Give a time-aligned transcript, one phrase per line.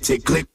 [0.00, 0.24] tick, tick.
[0.24, 0.46] click,